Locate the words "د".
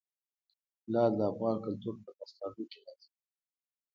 1.19-1.21